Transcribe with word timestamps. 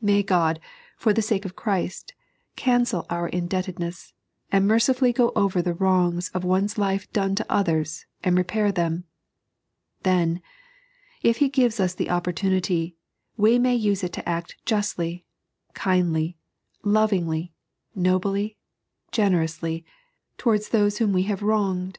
May 0.00 0.22
God, 0.22 0.60
for 0.96 1.12
the 1.12 1.22
sake 1.26 1.44
of 1.44 1.56
Christ, 1.56 2.14
cancel 2.54 3.04
our 3.10 3.26
indebted 3.28 3.80
ness, 3.80 4.12
and 4.52 4.64
mercifully 4.68 5.12
go 5.12 5.32
over 5.34 5.60
the 5.60 5.74
wrongs 5.74 6.28
of 6.28 6.44
one's 6.44 6.78
life 6.78 7.12
done 7.12 7.34
to 7.34 7.52
others 7.52 8.06
and 8.22 8.38
repair 8.38 8.70
them! 8.70 9.06
Then, 10.04 10.40
if 11.22 11.38
He 11.38 11.48
gives 11.48 11.80
us 11.80 11.94
the 11.96 12.10
opportunity, 12.10 12.94
may 13.36 13.58
we 13.58 13.70
use 13.72 14.04
it 14.04 14.12
to 14.12 14.28
act 14.28 14.54
justly, 14.64 15.24
kindly, 15.74 16.36
lovingly, 16.84 17.52
nobly, 17.92 18.58
generously, 19.10 19.84
towards 20.38 20.68
those 20.68 20.98
whom 20.98 21.12
we 21.12 21.24
have 21.24 21.42
wronged 21.42 21.98